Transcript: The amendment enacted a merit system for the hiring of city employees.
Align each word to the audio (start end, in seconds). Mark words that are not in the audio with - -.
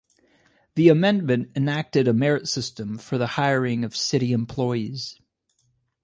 The 0.73 0.89
amendment 0.89 1.51
enacted 1.55 2.07
a 2.07 2.13
merit 2.15 2.47
system 2.49 2.97
for 2.97 3.19
the 3.19 3.27
hiring 3.37 3.83
of 3.83 3.95
city 3.95 4.33
employees. 4.33 5.21